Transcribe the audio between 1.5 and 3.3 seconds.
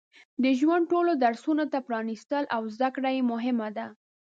ته پرانستل او زده کړه یې